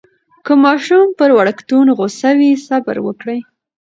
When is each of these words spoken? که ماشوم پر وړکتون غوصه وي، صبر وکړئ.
که 0.45 0.53
ماشوم 0.63 1.07
پر 1.17 1.29
وړکتون 1.37 1.87
غوصه 1.97 2.29
وي، 2.39 2.51
صبر 2.67 2.95
وکړئ. 3.05 3.39